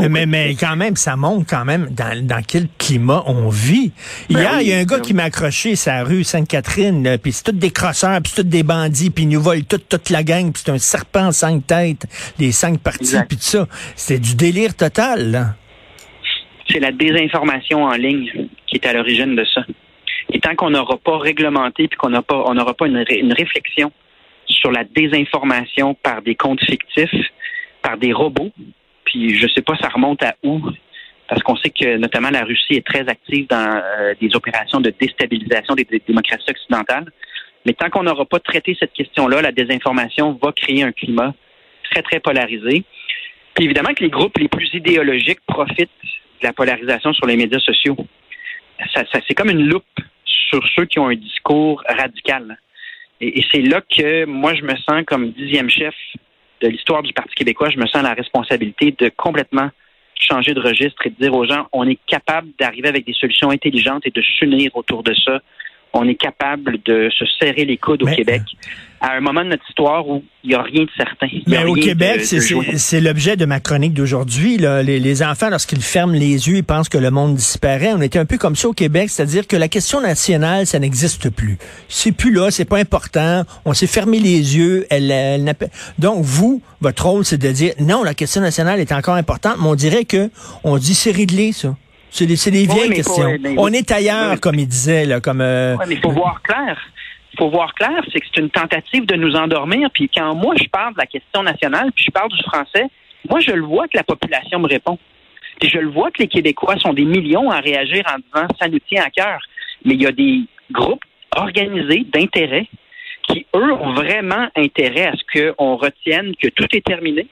mais, 0.10 0.26
mais, 0.26 0.56
quand 0.60 0.76
même, 0.76 0.96
ça 0.96 1.16
montre 1.16 1.46
quand 1.48 1.66
même 1.66 1.88
dans, 1.92 2.26
dans 2.26 2.42
quel 2.42 2.68
climat 2.78 3.24
on 3.28 3.50
vit. 3.50 3.92
Ben 4.30 4.40
Hier, 4.40 4.62
il 4.62 4.68
y 4.68 4.74
a 4.74 4.78
un 4.78 4.84
gars 4.84 4.98
ben 4.98 5.04
qui 5.04 5.14
m'a 5.14 5.24
accroché 5.24 5.76
sa 5.76 6.04
rue 6.04 6.24
Sainte-Catherine, 6.24 7.18
puis 7.22 7.32
c'est 7.32 7.44
tous 7.44 7.52
des 7.52 7.72
crosseurs, 7.72 8.20
puis 8.22 8.32
c'est 8.36 8.44
tous 8.44 8.50
des 8.50 8.64
bandits, 8.64 9.12
puis 9.12 9.26
ils 9.26 9.30
nous 9.30 9.42
volent 9.42 9.62
toute, 9.68 9.88
toute 9.88 10.10
la 10.10 10.24
gang, 10.24 10.52
puis 10.52 10.64
c'est 10.66 10.72
un 10.72 10.78
serpent 10.80 11.32
cinq 11.32 11.68
têtes, 11.68 12.08
les 12.40 12.52
cinq 12.52 12.80
parties, 12.80 13.18
puis 13.28 13.38
tout 13.38 13.44
ça. 13.44 13.68
C'était 13.96 14.20
du 14.20 14.36
délire 14.36 14.76
total, 14.76 15.32
là. 15.32 15.46
C'est 16.68 16.80
la 16.80 16.92
désinformation 16.92 17.84
en 17.84 17.94
ligne 17.94 18.45
qui 18.80 18.88
est 18.88 18.90
à 18.90 18.94
l'origine 18.94 19.36
de 19.36 19.46
ça. 19.46 19.62
Et 20.34 20.40
tant 20.40 20.56
qu'on 20.56 20.72
n'aura 20.72 20.98
pas 20.98 21.18
réglementé, 21.18 21.88
puis 21.88 21.98
qu'on 21.98 22.10
n'aura 22.10 22.74
pas, 22.74 22.88
une, 22.88 23.34
réflexion 23.34 23.92
sur 24.48 24.72
la 24.72 24.84
désinformation 24.84 25.94
par 25.94 26.22
des 26.22 26.36
comptes 26.36 26.64
fictifs, 26.64 27.32
par 27.82 27.98
des 27.98 28.14
robots. 28.14 28.52
Puis 29.06 29.36
je 29.36 29.48
sais 29.48 29.62
pas, 29.62 29.78
ça 29.78 29.90
remonte 29.90 30.24
à 30.24 30.36
où, 30.44 30.62
parce 31.30 31.42
qu'on 31.44 31.56
sait 31.58 31.70
que 31.70 31.98
notamment 31.98 32.30
la 32.30 32.44
Russie 32.44 32.74
est 32.74 32.86
très 32.86 33.08
active 33.08 33.48
dans 33.48 33.82
euh, 33.82 34.14
des 34.20 34.36
opérations 34.36 34.82
de 34.82 34.90
déstabilisation 34.90 35.76
des, 35.76 35.88
démocraties 36.08 36.50
occidentales. 36.50 37.06
Mais 37.66 37.74
tant 37.74 37.90
qu'on 37.90 38.04
n'aura 38.04 38.26
pas 38.26 38.40
traité 38.40 38.76
cette 38.80 38.94
question-là, 38.94 39.42
la 39.42 39.52
désinformation 39.52 40.38
va 40.42 40.52
créer 40.52 40.84
un 40.84 40.92
climat 40.92 41.34
très, 41.92 42.02
très 42.02 42.20
polarisé. 42.20 42.84
Puis 43.54 43.66
évidemment 43.66 43.94
que 43.94 44.04
les 44.04 44.10
groupes 44.10 44.38
les 44.38 44.48
plus 44.48 44.70
idéologiques 44.74 45.40
profitent 45.48 45.90
de 46.42 46.48
la 46.48 46.54
polarisation 46.54 47.14
sur 47.14 47.26
les 47.26 47.38
médias 47.38 47.60
sociaux. 47.60 47.96
C'est 49.28 49.34
comme 49.34 49.50
une 49.50 49.68
loupe 49.68 49.84
sur 50.26 50.62
ceux 50.76 50.86
qui 50.86 51.00
ont 51.00 51.08
un 51.08 51.16
discours 51.16 51.84
radical. 51.88 52.58
Et, 53.22 53.44
c'est 53.52 53.62
là 53.62 53.82
que 53.82 54.26
moi, 54.26 54.54
je 54.54 54.64
me 54.64 54.76
sens 54.76 55.04
comme 55.06 55.32
dixième 55.32 55.70
chef 55.70 55.96
de 56.62 56.68
l'histoire 56.68 57.04
du 57.04 57.14
Parti 57.14 57.34
québécois, 57.36 57.70
je 57.70 57.78
me 57.78 57.88
sens 57.88 58.04
la 58.04 58.14
responsabilité 58.14 58.94
de 58.98 59.10
complètement 59.10 59.70
changer 60.20 60.54
de 60.54 60.62
registre 60.62 61.06
et 61.06 61.10
de 61.10 61.16
dire 61.16 61.34
aux 61.34 61.46
gens, 61.46 61.68
on 61.74 61.88
est 61.88 62.00
capable 62.08 62.50
d'arriver 62.58 62.88
avec 62.88 63.06
des 63.06 63.14
solutions 63.14 63.50
intelligentes 63.50 64.06
et 64.06 64.12
de 64.12 64.22
s'unir 64.22 64.76
autour 64.76 65.04
de 65.04 65.14
ça. 65.14 65.40
On 65.98 66.08
est 66.08 66.16
capable 66.16 66.78
de 66.86 67.10
se 67.18 67.26
serrer 67.40 67.64
les 67.64 67.78
coudes 67.78 68.04
au 68.04 68.08
Québec 68.08 68.42
à 69.06 69.14
un 69.14 69.22
moment 69.22 69.44
de 69.44 69.50
notre 69.50 69.64
histoire 69.70 70.08
où 70.08 70.24
il 70.44 70.50
n'y 70.50 70.56
a 70.56 70.62
rien 70.62 70.84
de 70.84 70.90
certain. 70.98 71.28
Mais 71.48 71.64
au 71.64 71.74
Québec, 71.74 72.22
c'est 72.24 73.02
l'objet 73.02 73.36
de 73.38 73.46
ma 73.46 73.60
chronique 73.60 73.94
d'aujourd'hui. 73.94 74.58
Les, 74.58 75.00
les, 75.00 75.24
enfants, 75.24 75.50
lorsqu'ils 75.50 75.82
ferment 75.82 76.14
les 76.14 76.50
yeux, 76.50 76.58
ils 76.58 76.64
pensent 76.64 76.90
que 76.90 76.98
le 76.98 77.12
monde 77.12 77.36
disparaît. 77.36 77.94
On 77.94 78.02
était 78.02 78.20
un 78.20 78.26
peu 78.26 78.38
comme 78.38 78.56
ça 78.56 78.68
au 78.68 78.74
Québec, 78.74 79.10
c'est-à-dire 79.10 79.48
que 79.48 79.56
la 79.56 79.68
question 79.68 80.02
nationale, 80.02 80.66
ça 80.66 80.80
n'existe 80.80 81.30
plus. 81.30 81.58
C'est 81.88 82.12
plus 82.12 82.32
là, 82.32 82.52
c'est 82.52 82.66
pas 82.66 82.78
important. 82.78 83.44
On 83.66 83.74
s'est 83.74 83.88
fermé 83.88 84.20
les 84.20 84.58
yeux. 84.58 84.88
Elle, 84.90 85.12
elle, 85.12 85.54
Donc 86.00 86.24
vous, 86.24 86.62
votre 86.82 87.06
rôle, 87.06 87.26
c'est 87.26 87.38
de 87.38 87.52
dire 87.52 87.74
non, 87.80 88.04
la 88.04 88.14
question 88.14 88.42
nationale 88.42 88.80
est 88.80 88.92
encore 88.92 89.16
importante, 89.16 89.58
mais 89.60 89.68
on 89.68 89.76
dirait 89.76 90.06
que 90.06 90.30
on 90.64 90.78
dit 90.78 90.96
c'est 90.96 91.12
réglé 91.12 91.52
ça. 91.52 91.76
C'est 92.10 92.26
des, 92.26 92.36
des 92.36 92.66
vieilles 92.66 92.90
questions. 92.92 93.38
on 93.58 93.74
est 93.74 93.92
ailleurs, 93.92 94.40
comme 94.40 94.56
il 94.56 94.68
disait, 94.68 95.06
là, 95.06 95.20
comme. 95.20 95.42
Euh, 95.42 95.76
mais 95.88 95.96
il 95.96 96.02
faut 96.02 96.12
voir 96.12 96.42
clair 96.42 96.78
faut 97.38 97.50
voir 97.50 97.74
clair, 97.74 98.02
c'est 98.12 98.20
que 98.20 98.26
c'est 98.34 98.42
une 98.42 98.50
tentative 98.50 99.06
de 99.06 99.16
nous 99.16 99.36
endormir. 99.36 99.90
Puis 99.94 100.10
quand 100.10 100.34
moi, 100.36 100.56
je 100.58 100.68
parle 100.70 100.94
de 100.94 101.00
la 101.00 101.06
question 101.06 101.44
nationale, 101.44 101.92
puis 101.96 102.06
je 102.06 102.12
parle 102.12 102.30
du 102.30 102.42
français, 102.44 102.86
moi, 103.30 103.40
je 103.40 103.52
le 103.52 103.64
vois 103.64 103.88
que 103.88 103.98
la 103.98 104.04
population 104.04 104.60
me 104.60 104.68
répond. 104.68 104.98
Puis 105.60 105.70
je 105.70 105.80
le 105.80 105.90
vois 105.90 106.12
que 106.12 106.22
les 106.22 106.28
Québécois 106.28 106.76
sont 106.78 106.94
des 106.94 107.06
millions 107.06 107.50
à 107.50 107.60
réagir 107.60 108.04
en 108.08 108.18
disant 108.18 108.48
ça 108.60 108.68
nous 108.68 108.80
tient 108.80 109.04
à 109.04 109.10
cœur. 109.10 109.40
Mais 109.84 109.94
il 109.96 110.02
y 110.02 110.08
a 110.08 110.12
des 110.12 110.42
groupes 110.72 111.04
organisés 111.36 112.06
d'intérêt 112.14 112.68
qui, 113.28 113.46
eux, 113.56 113.74
ont 113.74 113.94
vraiment 113.94 114.48
intérêt 114.56 115.08
à 115.08 115.14
ce 115.14 115.54
qu'on 115.56 115.78
retienne 115.78 116.36
que 116.42 116.48
tout 116.50 116.68
est 116.74 116.86
terminé, 116.86 117.28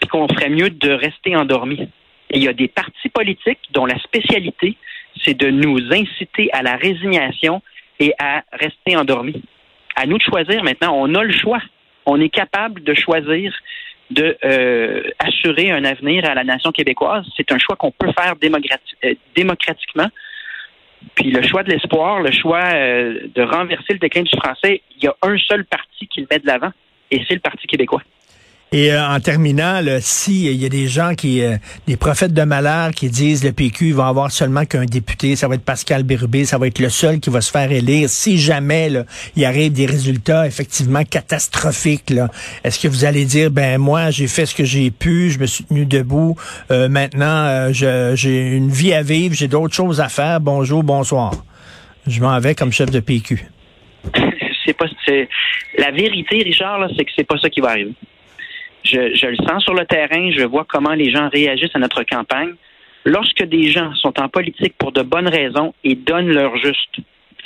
puis 0.00 0.08
qu'on 0.08 0.28
ferait 0.28 0.48
mieux 0.48 0.70
de 0.70 0.90
rester 0.90 1.36
endormi. 1.36 1.88
Et 2.30 2.38
il 2.38 2.44
y 2.44 2.48
a 2.48 2.52
des 2.52 2.68
partis 2.68 3.08
politiques 3.08 3.60
dont 3.72 3.86
la 3.86 3.98
spécialité, 3.98 4.76
c'est 5.24 5.34
de 5.34 5.50
nous 5.50 5.78
inciter 5.92 6.50
à 6.52 6.62
la 6.62 6.76
résignation 6.76 7.62
et 8.00 8.12
à 8.18 8.42
rester 8.52 8.96
endormi. 8.96 9.42
À 9.96 10.06
nous 10.06 10.18
de 10.18 10.22
choisir 10.22 10.64
maintenant. 10.64 10.94
On 10.96 11.14
a 11.14 11.22
le 11.22 11.32
choix. 11.32 11.60
On 12.06 12.20
est 12.20 12.28
capable 12.28 12.82
de 12.82 12.94
choisir 12.94 13.52
de 14.10 14.36
euh, 14.44 15.02
assurer 15.18 15.70
un 15.70 15.84
avenir 15.84 16.28
à 16.28 16.34
la 16.34 16.44
nation 16.44 16.72
québécoise. 16.72 17.24
C'est 17.36 17.50
un 17.52 17.58
choix 17.58 17.76
qu'on 17.76 17.90
peut 17.90 18.12
faire 18.12 18.34
euh, 18.34 19.14
démocratiquement. 19.34 20.08
Puis 21.14 21.30
le 21.30 21.42
choix 21.42 21.62
de 21.62 21.70
l'espoir, 21.70 22.20
le 22.20 22.30
choix 22.30 22.64
euh, 22.74 23.20
de 23.34 23.42
renverser 23.42 23.92
le 23.92 23.98
déclin 23.98 24.22
du 24.22 24.36
français, 24.36 24.82
il 24.96 25.04
y 25.04 25.06
a 25.06 25.14
un 25.22 25.36
seul 25.38 25.64
parti 25.64 26.06
qui 26.06 26.20
le 26.20 26.26
met 26.30 26.38
de 26.38 26.46
l'avant, 26.46 26.72
et 27.10 27.22
c'est 27.28 27.34
le 27.34 27.40
Parti 27.40 27.66
québécois. 27.66 28.02
Et 28.74 28.90
euh, 28.90 29.06
en 29.06 29.20
terminant, 29.20 29.80
si 30.00 30.46
il 30.46 30.60
y 30.60 30.66
a 30.66 30.68
des 30.68 30.88
gens 30.88 31.14
qui, 31.14 31.44
euh, 31.44 31.58
des 31.86 31.96
prophètes 31.96 32.34
de 32.34 32.42
malheur 32.42 32.90
qui 32.90 33.08
disent 33.08 33.44
le 33.44 33.52
PQ 33.52 33.92
va 33.92 34.08
avoir 34.08 34.32
seulement 34.32 34.64
qu'un 34.64 34.84
député, 34.84 35.36
ça 35.36 35.46
va 35.46 35.54
être 35.54 35.64
Pascal 35.64 36.02
Bérubé, 36.02 36.44
ça 36.44 36.58
va 36.58 36.66
être 36.66 36.80
le 36.80 36.88
seul 36.88 37.20
qui 37.20 37.30
va 37.30 37.40
se 37.40 37.52
faire 37.52 37.70
élire. 37.70 38.08
Si 38.08 38.36
jamais 38.36 38.88
là, 38.88 39.04
il 39.36 39.44
arrive 39.44 39.70
des 39.70 39.86
résultats 39.86 40.44
effectivement 40.48 41.04
catastrophiques, 41.04 42.12
est-ce 42.64 42.80
que 42.80 42.88
vous 42.88 43.04
allez 43.04 43.24
dire 43.26 43.52
ben 43.52 43.78
moi 43.78 44.10
j'ai 44.10 44.26
fait 44.26 44.44
ce 44.44 44.56
que 44.56 44.64
j'ai 44.64 44.90
pu, 44.90 45.30
je 45.30 45.38
me 45.38 45.46
suis 45.46 45.62
tenu 45.62 45.86
debout, 45.86 46.34
euh, 46.72 46.88
maintenant 46.88 47.72
j'ai 47.72 48.56
une 48.56 48.70
vie 48.70 48.92
à 48.92 49.02
vivre, 49.02 49.36
j'ai 49.36 49.46
d'autres 49.46 49.74
choses 49.74 50.00
à 50.00 50.08
faire. 50.08 50.40
Bonjour, 50.40 50.82
bonsoir. 50.82 51.30
Je 52.08 52.20
m'en 52.20 52.40
vais 52.40 52.56
comme 52.56 52.72
chef 52.72 52.90
de 52.90 52.98
PQ. 52.98 53.46
c'est 54.66 54.76
pas 54.76 54.86
la 55.78 55.92
vérité, 55.92 56.42
Richard, 56.42 56.88
c'est 56.96 57.04
que 57.04 57.12
c'est 57.14 57.22
pas 57.22 57.38
ça 57.38 57.48
qui 57.48 57.60
va 57.60 57.68
arriver. 57.68 57.94
Je, 58.84 59.26
le 59.26 59.36
sens 59.48 59.64
sur 59.64 59.74
le 59.74 59.86
terrain, 59.86 60.30
je 60.30 60.44
vois 60.44 60.66
comment 60.68 60.92
les 60.92 61.10
gens 61.10 61.28
réagissent 61.30 61.74
à 61.74 61.78
notre 61.78 62.02
campagne. 62.02 62.54
Lorsque 63.06 63.42
des 63.44 63.70
gens 63.70 63.94
sont 63.94 64.18
en 64.20 64.28
politique 64.28 64.74
pour 64.78 64.92
de 64.92 65.02
bonnes 65.02 65.28
raisons 65.28 65.74
et 65.84 65.94
donnent 65.94 66.32
leur 66.32 66.56
juste, 66.58 66.96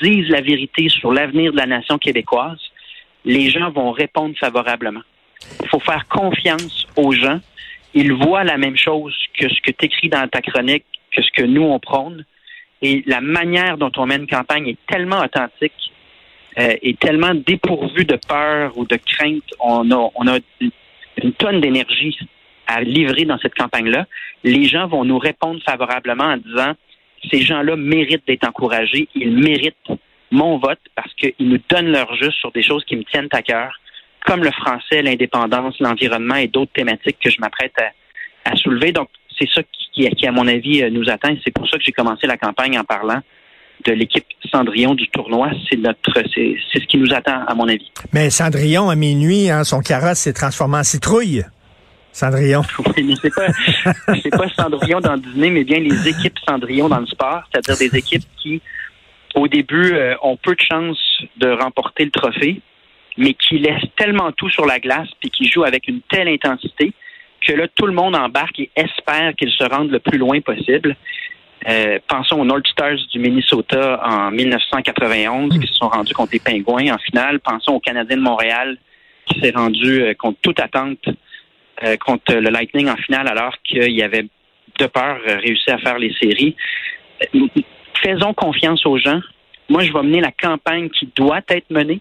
disent 0.03 0.29
la 0.29 0.41
vérité 0.41 0.89
sur 0.89 1.13
l'avenir 1.13 1.53
de 1.53 1.57
la 1.57 1.67
nation 1.67 1.99
québécoise, 1.99 2.61
les 3.25 3.51
gens 3.51 3.71
vont 3.71 3.93
répondre 3.93 4.37
favorablement. 4.39 5.03
Il 5.63 5.69
faut 5.69 5.81
faire 5.81 6.07
confiance 6.09 6.87
aux 6.97 7.13
gens. 7.13 7.41
Ils 7.95 8.13
voient 8.13 8.45
la 8.45 8.59
même 8.59 8.77
chose 8.77 9.17
que 9.39 9.49
ce 9.49 9.61
que 9.63 9.71
tu 9.71 9.87
écris 9.87 10.09
dans 10.09 10.27
ta 10.29 10.41
chronique, 10.41 10.85
que 11.13 11.23
ce 11.23 11.31
que 11.31 11.43
nous, 11.43 11.63
on 11.63 11.79
prône. 11.79 12.25
Et 12.83 13.03
la 13.07 13.21
manière 13.21 13.79
dont 13.79 13.91
on 13.97 14.07
mène 14.07 14.23
une 14.23 14.29
campagne 14.29 14.69
est 14.69 14.79
tellement 14.87 15.21
authentique 15.21 15.93
euh, 16.59 16.75
et 16.83 16.95
tellement 16.95 17.35
dépourvue 17.35 18.05
de 18.05 18.19
peur 18.29 18.77
ou 18.77 18.85
de 18.85 18.97
crainte. 18.97 19.43
On 19.59 19.91
a, 19.91 20.11
on 20.15 20.27
a 20.29 20.39
une 21.23 21.33
tonne 21.33 21.61
d'énergie 21.61 22.19
à 22.67 22.83
livrer 22.83 23.25
dans 23.25 23.39
cette 23.39 23.55
campagne-là, 23.55 24.07
les 24.45 24.65
gens 24.65 24.87
vont 24.87 25.05
nous 25.05 25.19
répondre 25.19 25.61
favorablement 25.65 26.25
en 26.25 26.37
disant 26.37 26.75
ces 27.31 27.41
gens-là 27.41 27.77
méritent 27.77 28.27
d'être 28.27 28.47
encouragés, 28.47 29.09
ils 29.15 29.37
méritent 29.37 29.75
mon 30.31 30.59
vote 30.59 30.81
parce 30.95 31.13
qu'ils 31.15 31.35
nous 31.41 31.59
donnent 31.69 31.91
leur 31.91 32.15
juste 32.17 32.39
sur 32.39 32.53
des 32.53 32.63
choses 32.63 32.85
qui 32.85 32.97
me 32.97 33.05
tiennent 33.05 33.29
à 33.33 33.43
cœur, 33.43 33.73
comme 34.27 34.45
le 34.45 34.51
français, 34.51 35.03
l'indépendance, 35.03 35.79
l'environnement 35.81 36.37
et 36.37 36.49
d'autres 36.49 36.73
thématiques 36.73 37.19
que 37.19 37.31
je 37.31 37.41
m'apprête 37.41 37.75
à, 38.45 38.57
soulever. 38.57 38.93
Donc, 38.93 39.09
c'est 39.39 39.49
ça 39.51 39.63
qui, 39.93 40.09
qui, 40.11 40.27
à 40.27 40.33
mon 40.33 40.47
avis, 40.47 40.83
euh, 40.83 40.91
nous 40.91 41.09
atteint. 41.11 41.37
C'est 41.45 41.53
pour 41.53 41.69
ça 41.69 41.79
que 41.79 41.85
j'ai 41.85 41.93
commencé 41.93 42.27
la 42.27 42.37
campagne 42.37 42.79
en 42.79 42.85
parlant 42.85 43.21
de 43.87 43.93
l'équipe 43.93 44.25
Cendrillon 44.51 44.95
du 44.95 45.09
tournoi. 45.09 45.51
C'est 45.69 45.79
notre, 45.79 46.23
c'est, 46.35 46.57
ce 46.73 46.85
qui 46.87 46.99
nous 46.99 47.13
attend, 47.13 47.45
à 47.47 47.55
mon 47.55 47.69
avis. 47.69 47.91
Mais 48.13 48.31
Cendrillon, 48.31 48.91
à 48.91 48.97
minuit, 48.97 49.51
hein, 49.51 49.65
son 49.65 49.81
carrosse 49.81 50.19
s'est 50.19 50.33
transformé 50.33 50.79
en 50.79 50.85
citrouille. 50.85 51.45
Cendrillon. 52.13 52.63
Oui, 52.97 53.05
mais 53.05 53.15
c'est 53.21 53.35
pas, 53.35 53.47
c'est 54.23 54.31
pas 54.31 54.49
Cendrillon 54.57 55.01
dans 55.01 55.15
le 55.15 55.21
dîner, 55.21 55.51
mais 55.51 55.65
bien 55.65 55.79
les 55.79 56.09
équipes 56.09 56.39
Cendrillon 56.49 56.89
dans 56.89 57.01
le 57.01 57.07
sport, 57.07 57.43
c'est-à-dire 57.53 57.91
des 57.91 57.99
équipes 57.99 58.25
qui, 58.43 58.61
au 59.35 59.47
début, 59.47 59.93
euh, 59.93 60.15
ont 60.23 60.37
peu 60.37 60.55
de 60.55 60.61
chances 60.61 61.23
de 61.37 61.49
remporter 61.49 62.05
le 62.05 62.11
trophée, 62.11 62.61
mais 63.17 63.35
qui 63.35 63.59
laissent 63.59 63.91
tellement 63.97 64.33
tout 64.33 64.51
sur 64.51 64.67
la 64.67 64.79
glace 64.79 65.09
puis 65.21 65.31
qui 65.31 65.49
jouent 65.49 65.65
avec 65.65 65.89
une 65.89 66.01
telle 66.09 66.29
intensité 66.29 66.93
que 67.47 67.53
là, 67.53 67.67
tout 67.75 67.87
le 67.87 67.93
monde 67.93 68.17
embarque 68.17 68.59
et 68.59 68.71
espère 68.75 69.35
qu'ils 69.37 69.51
se 69.51 69.65
rendent 69.65 69.91
le 69.91 70.01
plus 70.01 70.19
loin 70.19 70.41
possible. 70.41 70.97
Euh, 71.67 71.99
pensons 72.07 72.41
aux 72.41 72.45
North 72.45 72.67
Stars 72.69 72.99
du 73.13 73.19
Minnesota 73.19 74.01
en 74.05 74.31
1991 74.31 75.59
qui 75.59 75.67
se 75.67 75.75
sont 75.75 75.89
rendus 75.89 76.15
contre 76.15 76.33
les 76.33 76.39
Pingouins 76.39 76.95
en 76.95 76.99
finale. 76.99 77.41
Pensons 77.41 77.73
aux 77.73 77.81
Canadiens 77.81 78.17
de 78.17 78.23
Montréal 78.23 78.79
qui 79.27 79.41
s'est 79.41 79.53
rendu 79.55 80.03
euh, 80.03 80.15
contre 80.15 80.39
toute 80.41 80.61
attente 80.61 81.09
euh, 81.83 81.97
contre 81.97 82.35
le 82.35 82.51
Lightning 82.51 82.89
en 82.89 82.97
finale 82.97 83.29
alors 83.29 83.55
qu'il 83.65 83.93
y 83.93 84.03
avait 84.03 84.27
de 84.79 84.87
peur 84.87 85.19
réussi 85.27 85.71
à 85.71 85.79
faire 85.79 85.99
les 85.99 86.15
séries. 86.15 86.55
Faisons 88.03 88.33
confiance 88.35 88.87
aux 88.87 88.97
gens. 88.97 89.21
Moi, 89.69 89.83
je 89.83 89.93
vais 89.93 90.03
mener 90.03 90.21
la 90.21 90.31
campagne 90.31 90.89
qui 90.89 91.11
doit 91.17 91.41
être 91.49 91.69
menée 91.71 92.01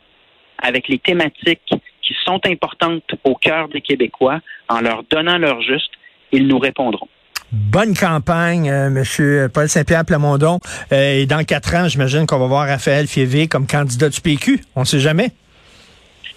avec 0.60 0.88
les 0.88 1.00
thématiques 1.00 1.74
qui 2.02 2.16
sont 2.24 2.40
importantes 2.46 3.16
au 3.24 3.36
cœur 3.36 3.68
des 3.70 3.82
Québécois 3.82 4.40
en 4.70 4.82
leur 4.82 5.04
donnant 5.04 5.38
leur 5.38 5.62
juste. 5.62 5.92
Ils 6.32 6.48
nous 6.48 6.60
répondront. 6.60 7.08
Bonne 7.52 7.96
campagne, 7.96 8.70
euh, 8.70 8.90
Monsieur 8.90 9.50
Paul 9.52 9.70
Saint-Pierre 9.70 10.04
Plamondon. 10.04 10.60
Euh, 10.92 11.22
et 11.22 11.26
dans 11.26 11.44
quatre 11.44 11.74
ans, 11.76 11.88
j'imagine 11.88 12.26
qu'on 12.26 12.40
va 12.40 12.48
voir 12.48 12.68
Raphaël 12.68 13.08
Fievé 13.08 13.48
comme 13.48 13.68
candidat 13.68 14.10
du 14.10 14.20
PQ. 14.20 14.62
On 14.76 14.82
ne 14.82 14.86
sait 14.86 15.00
jamais. 15.00 15.32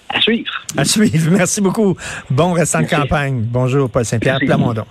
À 0.08 0.20
suivre. 0.20 0.52
À 0.76 0.84
suivre. 0.84 1.30
Merci 1.36 1.60
beaucoup. 1.60 1.96
Bon 2.30 2.52
restant 2.52 2.82
de 2.82 2.86
campagne. 2.86 3.42
Bonjour, 3.42 3.90
Paul 3.90 4.04
Saint-Pierre 4.04 4.38
Plamondon. 4.38 4.84